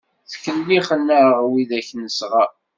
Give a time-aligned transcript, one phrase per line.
[0.31, 2.51] Ttkellixen-aɣ wid-ak nesɣeṛ.